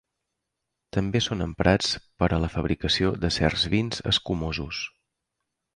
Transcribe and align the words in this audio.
També 0.97 1.21
són 1.25 1.43
emprats 1.47 1.91
per 2.23 2.31
a 2.31 2.41
la 2.45 2.49
fabricació 2.55 3.13
de 3.27 3.33
certs 3.39 3.69
vins 3.77 4.05
escumosos. 4.15 4.83